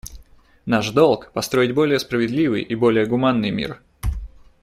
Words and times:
Наш 0.65 0.89
долг— 0.89 1.29
построить 1.33 1.75
более 1.75 1.99
справедливый 1.99 2.63
и 2.63 2.73
более 2.73 3.05
гуманный 3.05 3.51
мир. 3.51 3.83